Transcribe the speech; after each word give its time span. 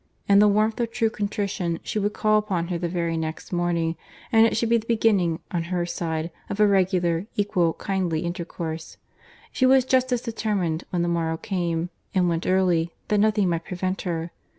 In 0.27 0.39
the 0.39 0.47
warmth 0.47 0.79
of 0.79 0.89
true 0.91 1.11
contrition, 1.11 1.79
she 1.83 1.99
would 1.99 2.13
call 2.13 2.39
upon 2.39 2.69
her 2.69 2.79
the 2.79 2.89
very 2.89 3.15
next 3.17 3.53
morning, 3.53 3.95
and 4.31 4.47
it 4.47 4.57
should 4.57 4.69
be 4.69 4.79
the 4.79 4.87
beginning, 4.87 5.41
on 5.51 5.65
her 5.65 5.85
side, 5.85 6.31
of 6.49 6.59
a 6.59 6.65
regular, 6.65 7.27
equal, 7.35 7.73
kindly 7.73 8.21
intercourse. 8.21 8.97
She 9.51 9.67
was 9.67 9.85
just 9.85 10.11
as 10.11 10.21
determined 10.21 10.85
when 10.89 11.03
the 11.03 11.07
morrow 11.07 11.37
came, 11.37 11.91
and 12.15 12.27
went 12.27 12.47
early, 12.47 12.95
that 13.09 13.19
nothing 13.19 13.47
might 13.49 13.63
prevent 13.63 14.01
her. 14.01 14.31